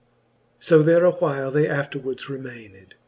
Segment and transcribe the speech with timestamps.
[0.59, 2.95] So there a while they afterwards remained.